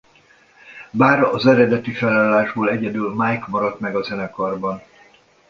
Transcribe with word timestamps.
Bár 0.91 1.21
az 1.23 1.47
eredeti 1.47 1.91
felállásból 1.91 2.69
egyedül 2.69 3.13
Mike 3.15 3.45
maradt 3.47 3.79
meg 3.79 3.95
a 3.95 4.01
zenekarban. 4.03 4.83